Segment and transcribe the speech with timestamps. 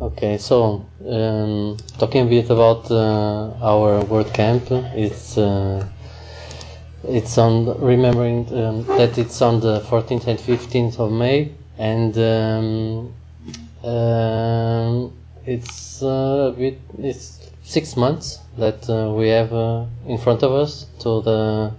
[0.00, 5.84] Okay, so um, talking a bit about uh, our WordCamp, it's uh,
[7.02, 13.12] it's on remembering um, that it's on the 14th and 15th of May, and um,
[13.82, 15.12] um,
[15.44, 20.52] it's uh, a bit it's six months that uh, we have uh, in front of
[20.52, 21.72] us to the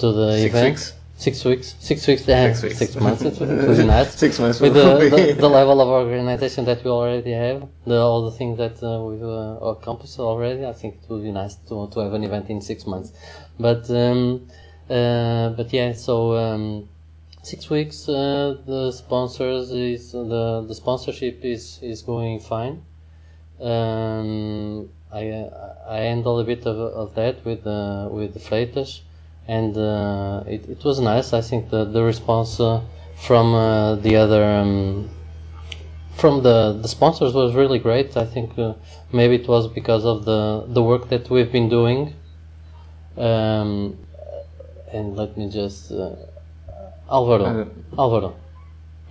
[0.00, 0.70] to the Six event.
[0.70, 0.92] weeks.
[1.22, 1.76] Six weeks.
[1.78, 2.24] Six weeks.
[2.24, 2.78] Six weeks.
[2.78, 3.22] Six months.
[3.22, 6.90] It would be nice Six months with the, the, the level of organization that we
[6.90, 11.08] already have, the, all the things that uh, we've uh, accomplished already, I think it
[11.08, 13.12] would be nice to, to have an event in six months.
[13.60, 14.48] But um,
[14.90, 16.88] uh, but yeah, so um,
[17.42, 18.08] six weeks.
[18.08, 22.82] Uh, the sponsors is the the sponsorship is is going fine.
[23.60, 25.22] Um, I
[25.88, 29.02] I handle a bit of, of that with uh, with the Freitas,
[29.48, 31.32] and uh, it, it was nice.
[31.32, 32.80] I think the the response uh,
[33.16, 35.10] from uh, the other um,
[36.16, 38.16] from the the sponsors was really great.
[38.16, 38.74] I think uh,
[39.12, 42.14] maybe it was because of the the work that we've been doing.
[43.16, 43.98] Um,
[44.92, 46.16] and let me just uh,
[47.10, 48.34] Alvaro, Uh, Alvaro,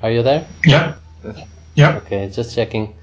[0.01, 0.47] are you there?
[0.65, 0.95] Yeah.
[1.75, 1.97] Yeah.
[1.97, 2.95] Okay, just checking.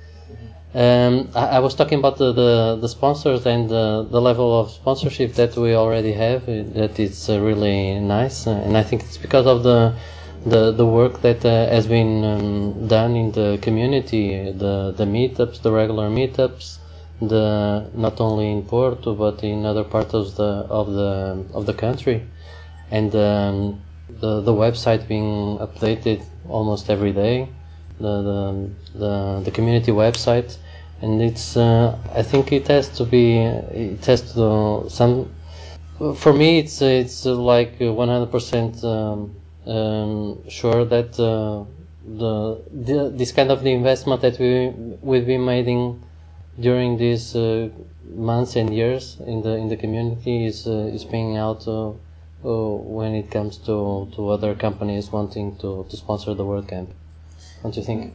[0.75, 4.71] Um, I, I was talking about the, the, the sponsors and the, the level of
[4.71, 6.43] sponsorship that we already have.
[6.49, 9.95] uh, That is uh, really nice, uh, and I think it's because of the
[10.47, 15.63] the, the work that uh, has been um, done in the community, the the meetups,
[15.63, 16.79] the regular meetups,
[17.21, 21.75] the not only in Porto but in other parts of the of the of the
[21.75, 22.27] country,
[22.91, 23.81] and um,
[24.21, 27.49] the the website being updated almost every day
[28.01, 30.57] the the the, the community website,
[31.01, 35.31] and it's uh, I think it has to be it has to some
[36.17, 39.35] for me it's it's like 100% um,
[39.67, 41.65] um, sure that uh,
[42.07, 44.69] the, the this kind of the investment that we
[45.03, 46.03] we've been making
[46.61, 47.69] during these uh,
[48.15, 51.91] months and years in the in the community is uh, is paying out uh,
[52.45, 56.89] uh, when it comes to, to other companies wanting to, to sponsor the WordCamp.
[57.63, 58.15] Don't you think?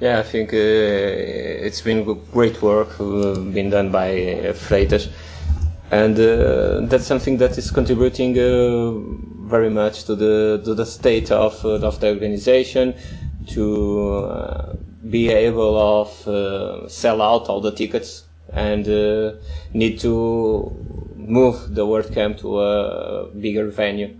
[0.00, 5.08] Yeah, I think uh, it's been great work uh, been done by uh, Freitas,
[5.90, 8.92] and uh, that's something that is contributing uh,
[9.48, 12.94] very much to the to the state of uh, of the organization
[13.48, 14.74] to uh,
[15.10, 18.86] be able of sell out all the tickets and
[19.72, 20.70] need to
[21.16, 24.14] move the WordCamp to a bigger venue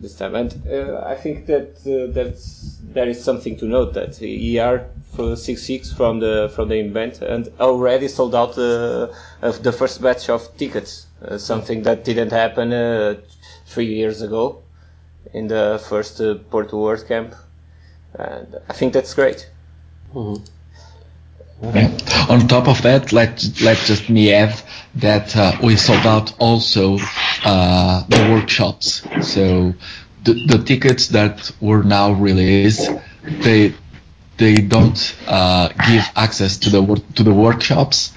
[0.00, 0.34] this time.
[0.34, 5.36] And uh, I think that uh, that's there is something to note that ER for
[5.36, 9.08] six six from the from the event and already sold out uh,
[9.42, 11.06] of the first batch of tickets.
[11.22, 13.14] Uh, something that didn't happen uh,
[13.66, 14.62] three years ago
[15.32, 17.34] in the first uh, Porto WordCamp,
[18.14, 19.48] and I think that's great.
[20.14, 20.46] Mhm.
[21.62, 21.90] Yeah.
[22.28, 24.54] On top of that, let let just me add
[24.96, 26.98] that uh, we sold out also
[27.44, 29.02] uh, the workshops.
[29.22, 29.72] So
[30.24, 32.90] the, the tickets that were now released,
[33.22, 33.74] they
[34.36, 38.12] they don't uh, give access to the wor- to the workshops.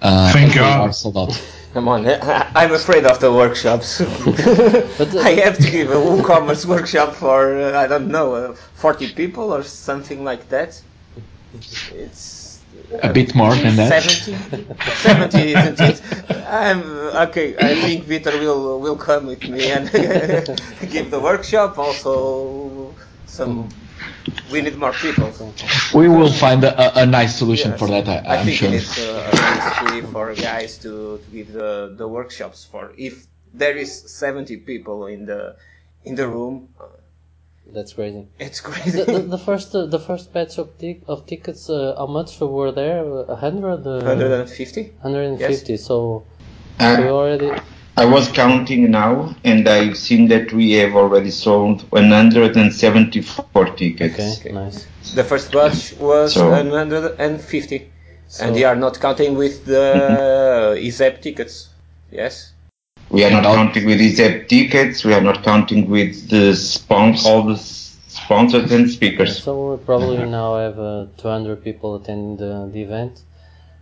[0.00, 0.88] Uh, Thank as they God.
[0.88, 1.42] are sold out.
[1.74, 2.06] Come on,
[2.56, 3.98] I'm afraid of the workshops.
[3.98, 8.54] But, uh, I have to give a WooCommerce workshop for uh, I don't know uh,
[8.54, 10.80] 40 people or something like that.
[11.92, 12.47] It's
[13.02, 14.02] A bit more than that.
[14.02, 14.38] 70,
[14.94, 16.02] 70 isn't it?
[16.46, 16.82] I'm
[17.28, 17.56] okay.
[17.58, 19.90] I think Peter will will come with me and
[20.90, 21.78] give the workshop.
[21.78, 23.68] Also, some
[24.50, 25.32] we need more people.
[25.94, 27.78] We will find a, a nice solution Yes.
[27.78, 28.08] for that.
[28.08, 28.68] I, I I'm think sure.
[28.68, 33.26] it is uh, a ministry for guys to, to give the, the workshops for if
[33.52, 35.56] there is 70 people in the
[36.04, 36.84] in the room uh,
[37.72, 38.26] That's crazy.
[38.38, 41.94] it's crazy The, the, the first uh, the first batch of tic- of tickets, uh,
[41.98, 43.04] how much were there?
[43.28, 43.86] A hundred.
[43.86, 45.76] Uh, 150 150.
[45.76, 46.24] So
[46.80, 47.50] Uh, we already.
[47.96, 54.38] I was counting now, and I've seen that we have already sold 174 tickets.
[54.40, 54.86] Okay, nice.
[55.14, 57.90] the first batch was So- 150
[58.28, 61.70] So, and they are not counting with the EZEP tickets
[62.12, 62.52] yes
[63.10, 65.04] We are not Not- counting with these app tickets.
[65.04, 69.42] We are not counting with the spons- all the sponsors and speakers.
[69.42, 73.22] so we probably now have uh, 200 people attending the, the event,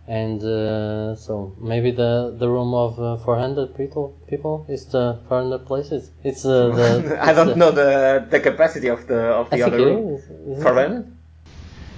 [0.07, 5.65] and uh, so maybe the the room of uh, 400 people people is the 400
[5.65, 6.09] places.
[6.23, 7.17] It's uh, the.
[7.21, 9.85] I it's don't the- know the the capacity of the of the think other it
[9.85, 10.23] room is.
[10.23, 10.87] isn't for it?
[10.89, 11.17] them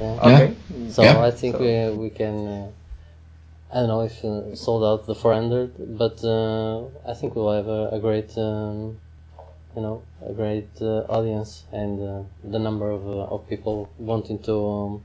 [0.02, 0.26] Yeah.
[0.26, 0.54] okay
[0.96, 1.20] So Yeah.
[1.30, 1.74] I think we
[2.04, 2.74] we can.
[3.72, 7.68] I don't know if uh, sold out the 400, but uh, I think we'll have
[7.68, 8.98] a, a great, um,
[9.76, 14.40] you know, a great uh, audience and uh, the number of uh, of people wanting
[14.40, 15.04] to um,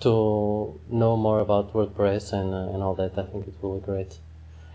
[0.00, 3.12] to know more about WordPress and uh, and all that.
[3.18, 4.16] I think it will be great.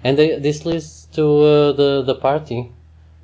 [0.03, 2.71] And they, this leads to the the party,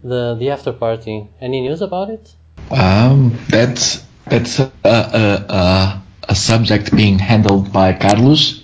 [0.04, 1.28] the the after party.
[1.40, 2.34] Any news about it?
[2.72, 8.63] Um, that's that's a, a, a, a subject being handled by Carlos.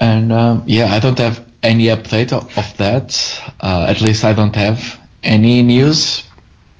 [0.00, 3.42] And um, yeah, I don't have any update of, of that.
[3.60, 6.24] Uh, at least I don't have any news.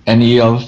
[0.07, 0.61] Any of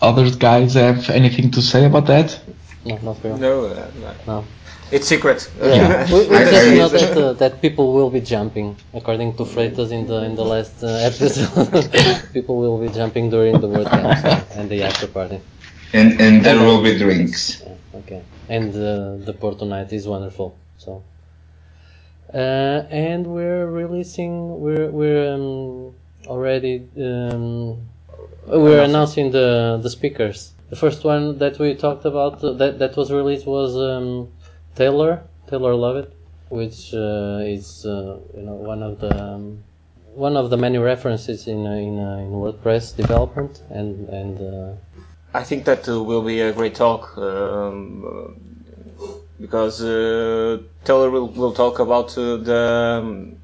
[0.00, 2.40] other guys have anything to say about that?
[2.84, 3.40] No, not really.
[3.40, 4.14] No, uh, no.
[4.26, 4.44] No.
[4.90, 5.50] it's secret.
[5.60, 6.10] Yeah.
[6.12, 10.06] we, we just know that, uh, that people will be jumping, according to Freitas in
[10.06, 12.32] the in the last uh, episode.
[12.32, 15.40] people will be jumping during the word camp and the after party.
[15.92, 17.60] And and there will be drinks.
[17.60, 18.22] Yeah, okay.
[18.48, 20.56] And uh, the Porto night is wonderful.
[20.78, 21.02] So.
[22.34, 24.60] Uh, and we're releasing.
[24.60, 25.94] We're we're um,
[26.26, 26.88] already.
[26.96, 27.88] Um,
[28.46, 30.52] we're announcing the the speakers.
[30.70, 34.32] The first one that we talked about uh, that that was released was um,
[34.74, 36.14] Taylor Taylor Lovett,
[36.48, 39.62] which uh, is uh, you know one of the um,
[40.14, 44.72] one of the many references in uh, in, uh, in WordPress development and and uh,
[45.34, 48.61] I think that uh, will be a great talk um,
[49.40, 53.36] because uh, Taylor will, will talk about uh, the um,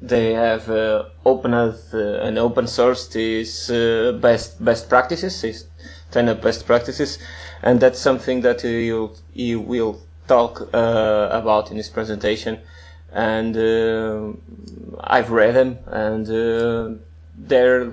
[0.00, 5.64] they have uh, opened uh, and open source these uh, best best practices, these
[6.10, 7.18] ten of best practices,
[7.62, 12.60] and that's something that he will, he will talk uh, about in his presentation.
[13.12, 14.32] And uh,
[15.00, 17.00] I've read them, and
[17.38, 17.90] they're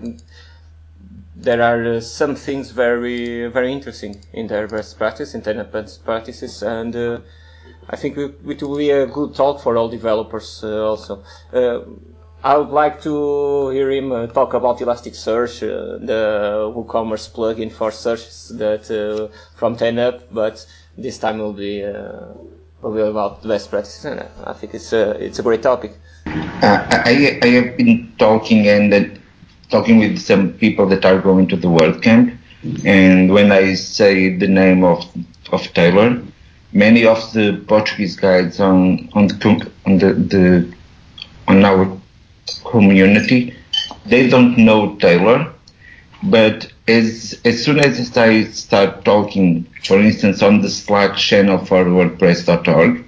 [1.36, 6.04] there are uh, some things very very interesting in their best practice, in their best
[6.06, 7.20] practices, and uh,
[7.90, 11.24] I think it, will be a good talk for all developers uh, also.
[12.44, 17.90] I would like to hear him uh, talk about Elasticsearch, uh, the WooCommerce plugin for
[17.90, 20.66] searches that uh, from 10up, but
[20.98, 22.34] this time will be uh,
[22.82, 25.94] will be about best practices, and I think it's a it's a great topic.
[26.26, 29.22] I, I have been talking and
[29.74, 32.28] talking with some people that are going to the world camp,
[32.86, 35.00] and when I say the name of
[35.52, 36.10] of Taylor,
[36.86, 39.38] many of the Portuguese guys on on the
[39.88, 40.46] on the, the
[41.48, 41.84] on our
[42.72, 43.40] community,
[44.06, 45.40] they don't know Taylor,
[46.24, 48.31] but as as soon as I
[48.66, 49.48] start talking,
[49.88, 53.04] for instance, on the Slack channel for WordPress.org,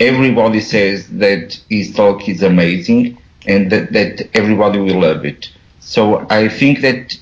[0.00, 5.50] everybody says that his talk is amazing and that, that everybody will love it.
[5.84, 7.14] So I think that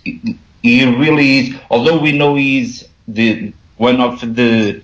[0.62, 4.82] he really is, although we know he's the one of the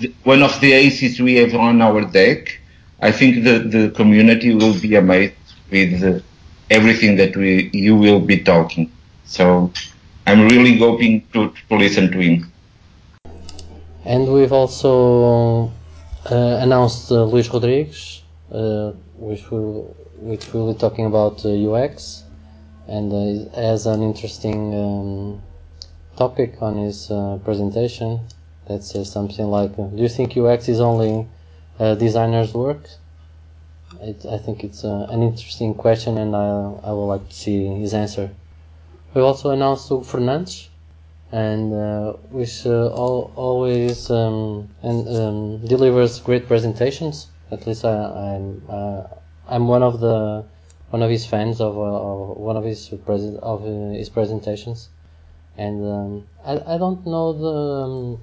[0.00, 2.60] the- one of the aces we have on our deck,
[3.00, 5.34] I think the, the community will be amazed
[5.70, 6.20] with uh,
[6.70, 8.92] everything that we you will be talking.
[9.24, 9.72] So
[10.26, 12.52] I'm really hoping to, to listen to him.
[14.04, 15.72] And we've also
[16.30, 22.23] uh, announced uh, Luis Rodriguez, uh, which will which will be talking about uh, UX,
[22.88, 25.42] and uh, has an interesting um,
[26.16, 28.20] topic on his uh, presentation
[28.68, 31.26] that says something like, uh, "Do you think UX is only
[31.78, 32.88] uh, designers' work?"
[34.00, 36.48] It, I think it's uh, an interesting question, and I
[36.82, 38.30] I would like to see his answer.
[39.14, 40.68] We also announced Hugo Fernandes,
[41.32, 47.28] and uh, which uh, al- always um, and um, delivers great presentations.
[47.50, 49.02] At least I, I'm uh,
[49.48, 50.44] I'm one of the
[50.90, 54.88] one of his fans of, uh, of one of his present of uh, his presentations,
[55.56, 57.56] and um, I I don't know the.
[57.84, 58.20] Um,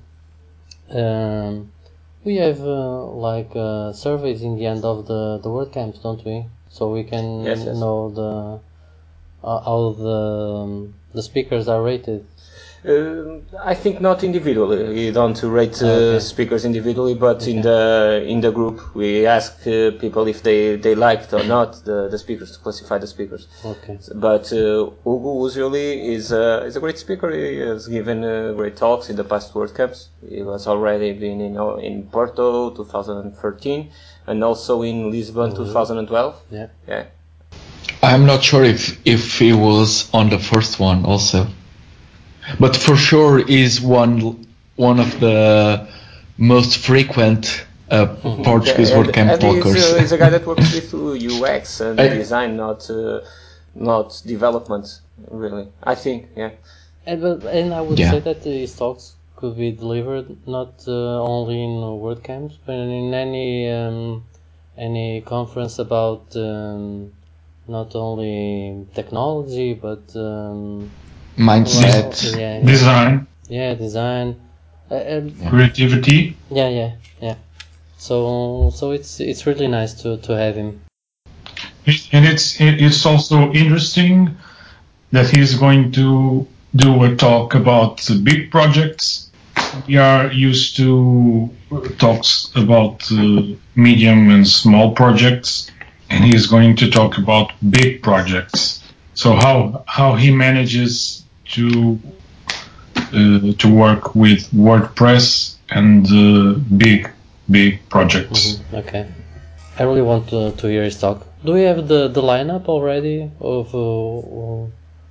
[0.97, 1.71] um,
[2.23, 6.45] we have uh, like uh, surveys in the end of the the WordCamps, don't we?
[6.69, 7.79] So we can Yes, yes.
[7.79, 8.59] know the
[9.43, 10.19] how the
[10.63, 12.25] um, the speakers are rated.
[12.83, 14.83] Uh, I think not individually.
[14.89, 16.19] We don't rate uh, Okay.
[16.19, 20.95] speakers individually, but in the in the group we ask uh, people if they, they
[20.95, 23.47] liked or not the, the speakers to classify the speakers.
[23.63, 23.99] Okay.
[24.15, 27.29] But uh, Hugo usually is a, is a great speaker.
[27.29, 30.07] He has given uh, great talks in the past WordCamps.
[30.27, 33.91] He was already been in in Porto 2013
[34.25, 36.35] and also in Lisbon 2012.
[36.49, 36.67] Yeah.
[36.87, 37.03] Yeah.
[38.01, 41.45] I'm not sure if if he was on the first one also,
[42.59, 44.45] but for sure is one
[44.75, 45.87] one of the
[46.37, 48.05] most frequent uh,
[48.43, 49.93] Portuguese and, WordCamp and he's, talkers.
[49.93, 50.93] uh, he's a guy that works with
[51.43, 53.21] UX and I- design, not uh,
[53.75, 55.01] not development.
[55.29, 56.29] Really, I think.
[56.35, 56.51] Yeah.
[57.05, 58.11] And, but, and I would Yeah.
[58.11, 61.71] say that these talks could be delivered not uh, only in
[62.05, 64.23] WordCamps, but in any um,
[64.77, 67.11] any conference about um,
[67.67, 70.89] not only technology but um,
[71.37, 72.37] Mindset.
[72.37, 73.27] yeah, yeah, Design.
[73.47, 74.35] yeah, design.
[74.89, 76.35] um, creativity.
[76.49, 77.35] yeah, yeah, yeah.
[77.97, 80.81] So so it's it's really nice to to have him.
[82.11, 84.37] And it's it's also interesting
[85.11, 89.29] that he's going to do a talk about the big projects.
[89.87, 91.49] We are used to
[91.97, 93.43] talks about uh,
[93.75, 95.71] medium and small projects,
[96.09, 98.80] and he's going to talk about big projects.
[99.21, 101.23] So how how he manages
[101.53, 101.99] to
[103.13, 107.07] uh, to work with WordPress and uh, big
[107.47, 108.39] big projects.
[108.41, 109.05] Mhm, Okay.
[109.77, 111.17] I really want to, to hear his talk.
[111.45, 114.65] Do we have the, the lineup already of uh,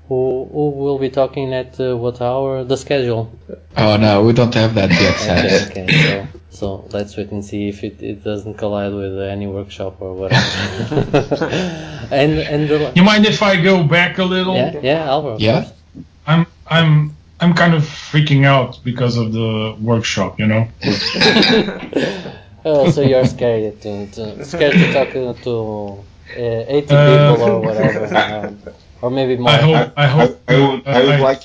[0.08, 0.18] who
[0.54, 2.64] who will be talking at uh, what hour?
[2.64, 3.30] The schedule.
[3.76, 5.16] Oh no, we don't have that yet,
[5.70, 5.86] Okay, okay.
[6.08, 10.14] So so let's wait and see if it, it doesn't collide with any workshop or
[10.14, 10.42] whatever.
[12.10, 14.54] and and the, You mind if I go back a little?
[14.54, 15.34] yeah yeah Alvaro.
[15.34, 15.62] of Yeah?
[15.62, 15.72] course.
[16.26, 20.68] I'm I'm I'm kind of freaking out because of the workshop, you know.
[22.62, 26.04] Oh, so you're scared to, to scared to talk to
[26.36, 28.58] uh, 80 Uh, people or whatever, um,
[29.00, 29.48] or maybe more.
[29.50, 31.40] I hope I I, hope I would, I would like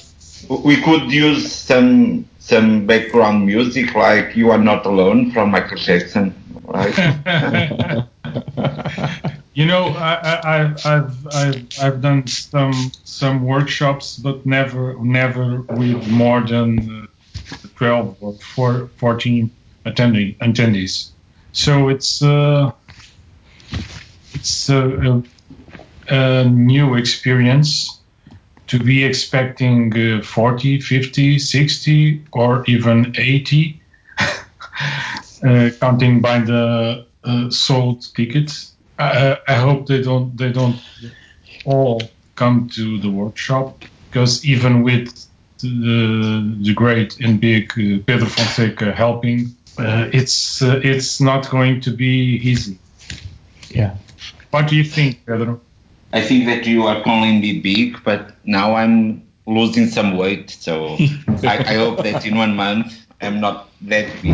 [0.50, 6.34] we could use some some background music like "You Are Not Alone" from Michael Jackson,
[6.64, 6.96] right?
[9.54, 15.62] you know, I, I, I've, I've, I've, I've done some some workshops, but never never
[15.62, 17.08] with more than uh,
[17.76, 19.50] 12 or four, 14
[19.86, 21.10] attending attendees.
[21.52, 22.72] So it's uh,
[24.34, 25.24] it's a,
[26.10, 28.00] a, a new experience
[28.68, 33.82] to be expecting uh, 40, 50, 60, or even 80,
[34.20, 38.74] uh, counting by the uh, sold tickets.
[38.98, 40.78] I, I hope they don't they don't
[41.66, 42.02] all
[42.36, 45.26] come to the workshop because even with
[45.60, 51.82] the, the great and big uh, Pedro Fonseca helping, uh, it's uh, it's not going
[51.82, 52.80] to be easy.
[53.70, 53.98] Yeah.
[54.52, 55.60] What do you think, Pedro?
[56.16, 60.96] I think that you are calling me big, but now I'm losing some weight, so
[61.44, 64.34] I, I hope that in one month I'm not that big.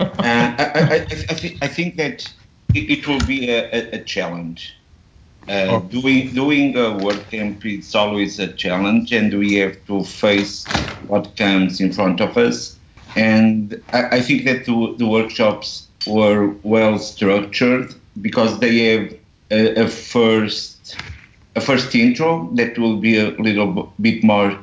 [0.00, 2.28] Uh, I, I, I, I, I think that
[2.74, 4.74] it, it will be a, a, a challenge.
[5.48, 10.66] Uh, doing doing a WordCamp is always a challenge, and we have to face
[11.06, 12.78] what comes in front of us.
[13.14, 19.14] And I, I think that the, the workshops were well structured because they have
[19.52, 20.71] a, a first
[21.54, 24.58] a first intro that will be a little bit more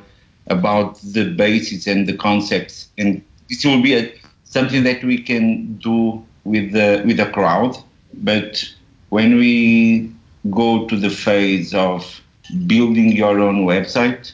[0.48, 4.12] about the basis and the concepts, and this will be a,
[4.44, 7.76] something that we can do with the with the crowd.
[8.14, 8.64] But
[9.10, 10.12] when we
[10.50, 12.20] go to the phase of
[12.66, 14.32] building your own website,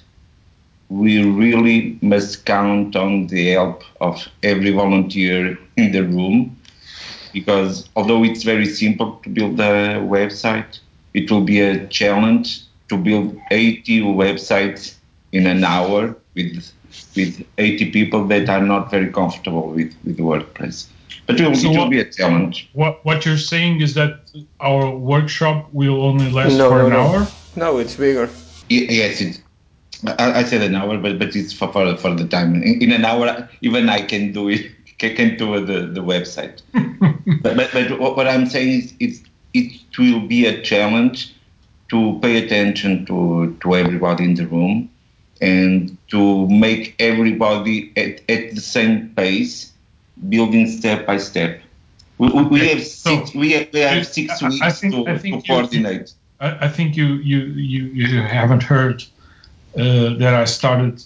[0.88, 6.56] we really must count on the help of every volunteer in the room
[7.32, 10.80] because although it's very simple to build a website,
[11.16, 12.49] it will be a challenge
[12.90, 14.94] to build 80 websites
[15.32, 16.73] in an hour with
[17.16, 20.87] with 80 people that are not very comfortable with, with WordPress.
[21.26, 22.56] But it will, So it will what- be a challenge.
[22.75, 24.12] What what you're saying is that
[24.61, 27.00] our workshop will only last No, for no, an no.
[27.00, 27.20] hour.
[27.56, 28.28] No, it's bigger.
[28.68, 29.40] Ye- Yes, it,
[30.23, 32.50] I, I said an hour, but, but it's for, for, for the time.
[32.62, 34.62] In, in an hour, even I can do it,
[35.00, 36.56] can, can do the, the website.
[37.42, 39.18] but, but, but what what I'm saying is it's,
[39.58, 41.34] it will be a challenge
[41.90, 44.90] to pay attention to, to everybody in the room
[45.40, 49.72] and to make everybody at, at the same pace,
[50.28, 51.60] building step by step.
[52.18, 55.18] We, we, we have six, we have, we have six I- weeks think- to, I
[55.18, 56.12] think to you- coordinate.
[56.40, 57.38] I, I think you, you,
[57.72, 59.02] you, you haven't heard
[59.76, 61.02] uh, that I started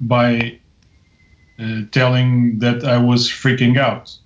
[0.00, 0.58] by
[1.60, 4.16] uh, telling that I was freaking out.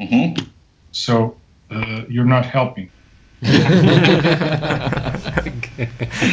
[0.00, 0.34] hmm
[0.92, 1.36] So
[1.70, 2.90] uh, you're not helping.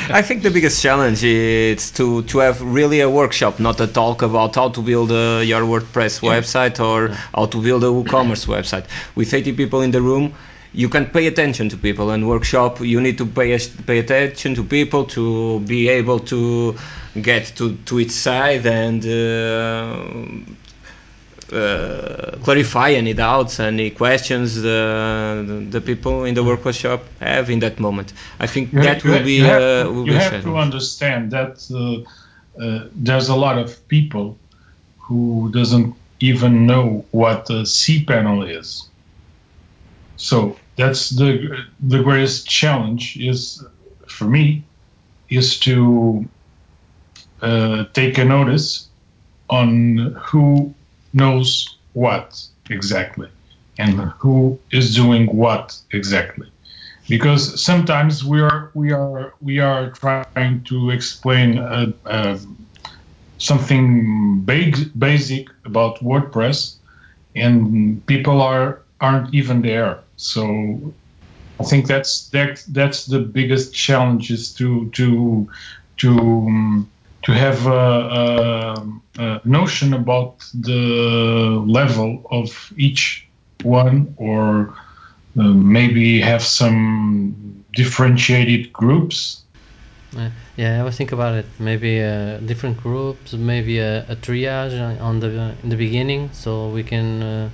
[0.10, 4.24] I think the biggest challenge is to, to have really a workshop, not a talk
[4.24, 8.86] about how to build uh, your WordPress website or how to build a WooCommerce website.
[9.14, 10.34] With 80 people in the room,
[10.74, 12.10] you can pay attention to people.
[12.10, 16.76] And workshop, you need to pay pay attention to people to be able to
[17.22, 20.06] get to, to its side and uh,
[21.50, 28.14] clarify any doubts, any questions the, the people in the workshop have in that moment.
[28.40, 30.16] I think You that ha- you will be you have, uh, to, will you be
[30.16, 34.38] a have to understand that uh, uh, there's a lot of people
[34.98, 38.90] who doesn't even know what a cPanel is.
[40.16, 43.64] So that's the the greatest challenge is
[44.08, 44.64] for me
[45.30, 46.26] is to
[47.42, 48.90] uh, take a notice
[49.50, 50.74] on who
[51.16, 53.30] knows what exactly
[53.78, 56.48] and who is doing what exactly
[57.10, 62.38] because sometimes we are we are we are trying to explain uh, uh,
[63.38, 66.76] something big, basic about WordPress,
[67.36, 70.00] and people are aren't even there.
[70.18, 70.94] So
[71.60, 75.50] I think that's that that's the biggest challenge is to to
[75.98, 76.92] to um,
[77.26, 77.72] to have a,
[78.22, 83.28] a, a, notion about the level of each
[83.64, 84.76] one, or
[85.38, 89.46] uh, maybe have some differentiated groups
[90.16, 91.46] uh, yeah, I was think about it.
[91.60, 96.84] Maybe uh, different groups, maybe a, a, triage on the in the beginning, so we
[96.84, 97.50] can uh,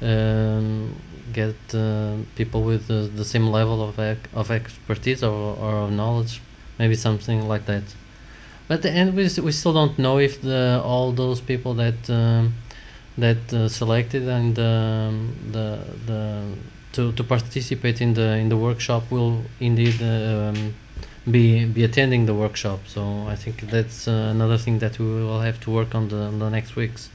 [0.00, 0.94] um,
[1.32, 3.98] get uh, people with the, the, same level of
[4.34, 6.40] of expertise or, or of knowledge.
[6.78, 7.82] Maybe something like that.
[8.70, 12.54] But the end, we we still don't know if the all those people that um,
[13.18, 15.66] that uh, selected and um, the
[16.06, 16.22] the
[16.92, 20.72] to, to participate in the in the workshop will indeed um,
[21.28, 22.78] be be attending the workshop.
[22.86, 26.30] So I think that's uh, another thing that we will have to work on the,
[26.38, 27.10] the next weeks.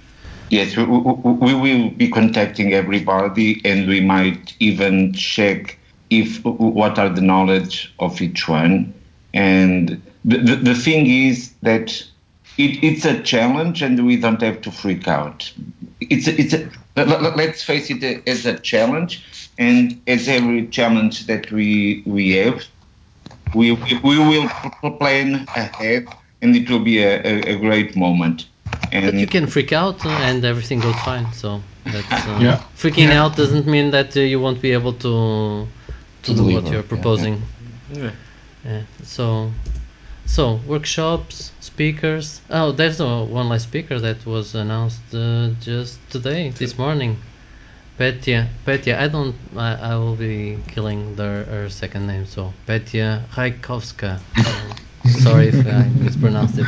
[0.49, 7.09] Yes, we, we, will be contacting everybody, and we might even check if what are
[7.09, 8.93] the knowledge of each one.
[9.33, 11.91] And the, the, the thing is that
[12.57, 15.51] it, it's a challenge, and we don't have to freak out.
[16.01, 16.69] It's a, it's a,
[17.35, 22.65] let's face it as a challenge, and as every challenge that we we have,
[23.53, 24.49] we, we will
[24.99, 26.07] plan ahead
[26.41, 28.47] and it will be a, a, a great moment.
[28.91, 31.31] And but you can freak out and everything goes fine.
[31.33, 32.63] So that's uh, yeah.
[32.77, 33.23] freaking yeah.
[33.23, 35.67] out doesn't mean that uh, you won't be able to
[36.23, 36.61] to, to do deliver.
[36.61, 37.41] what you're proposing.
[37.91, 38.11] Yeah.
[38.65, 38.81] yeah.
[39.03, 39.51] So
[40.25, 42.41] so workshops, speakers.
[42.49, 47.17] Oh, there's a one last speaker that was announced uh, just today, this morning.
[47.97, 53.23] Petya, Petya, I don't, I, I will be killing the, her second name, so Petya
[53.33, 54.19] Raykovska.
[55.09, 56.67] sorry if I mispronounced it.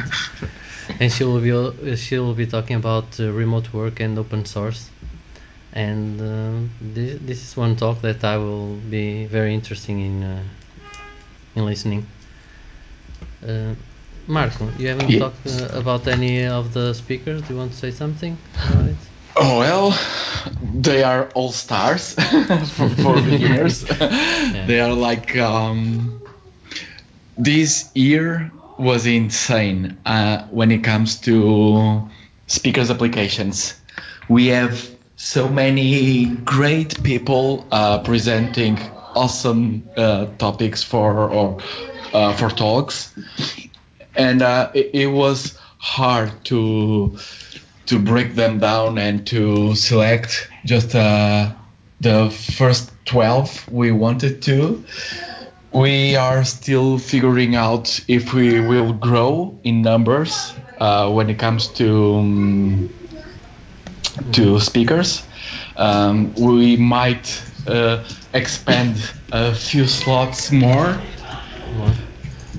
[0.99, 4.89] And she will be, she will be talking about uh, remote work and open source.
[5.73, 10.43] And uh, this, this is one talk that I will be very interested in, uh,
[11.55, 12.07] in listening.
[13.45, 13.75] Uh,
[14.27, 15.19] Marco, you haven't yeah.
[15.19, 17.41] talked uh, about any of the speakers.
[17.43, 18.97] Do you want to say something about it?
[19.35, 19.97] Oh well,
[20.61, 22.13] they are all stars
[22.75, 23.85] for, for beginners.
[23.89, 24.65] yeah.
[24.67, 26.21] They are like um,
[27.37, 32.09] this year was insane uh, when it comes to
[32.47, 33.79] speakers applications.
[34.27, 38.79] We have so many great people uh, presenting
[39.15, 41.59] awesome uh, topics for or
[42.17, 43.13] uh, for talks,
[44.15, 47.17] and uh, it, it was hard to
[47.85, 51.51] to break them down and to select just uh,
[52.01, 54.83] the first 12 we wanted to.
[55.71, 61.67] We are still figuring out if we will grow in numbers uh, when it comes
[61.79, 62.89] to um,
[64.33, 65.23] to speakers.
[65.77, 68.03] Um, we might uh,
[68.33, 68.97] expand
[69.31, 70.99] a few slots more.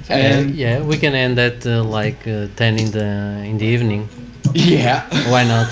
[0.08, 4.08] And yeah, we can end at uh, like uh, 10 in the in the evening.
[4.54, 5.06] Yeah.
[5.30, 5.68] Why not?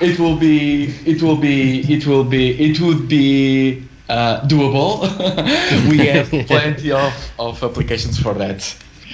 [0.00, 0.86] It will be.
[1.06, 1.80] It will be.
[1.92, 2.50] It will be.
[2.58, 5.00] It would be uh, doable.
[5.90, 8.62] we have plenty of, of applications for that.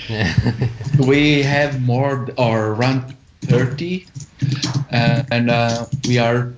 [0.99, 4.07] We have more or around 30,
[4.93, 6.53] uh, and uh, we are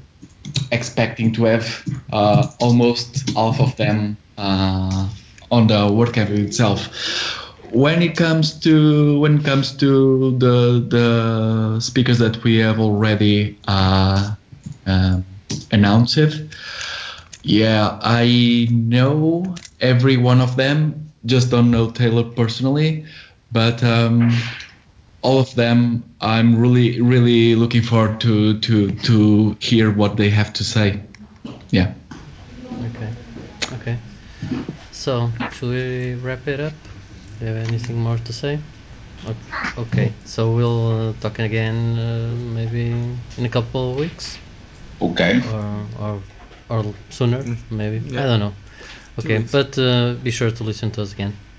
[0.70, 5.08] expecting to have uh, almost half of them uh,
[5.50, 6.88] on the WordCamp itself
[7.72, 13.58] when it comes to when it comes to the the speakers that we have already
[13.68, 14.34] uh,
[14.86, 15.20] uh,
[15.70, 16.54] announced it,
[17.42, 21.12] yeah, I know every one of them.
[21.26, 23.04] Just don't know Taylor personally,
[23.52, 24.30] but um,
[25.22, 30.52] all of them, I'm really really looking forward to to to hear what they have
[30.54, 31.00] to say.
[31.70, 31.94] Yeah.
[32.96, 33.12] Okay.
[33.74, 33.98] Okay.
[34.90, 36.72] So should we wrap it up?
[37.40, 38.58] Do you have anything more to say?
[39.78, 42.92] Okay, so we'll uh, talk again uh, maybe
[43.38, 44.36] in a couple of weeks.
[45.00, 45.40] Okay.
[45.48, 46.22] Or or,
[46.68, 47.56] or sooner, mm.
[47.70, 48.04] maybe.
[48.06, 48.24] Yeah.
[48.24, 48.52] I don't know.
[49.18, 51.32] Okay, but uh, be sure to listen to us again.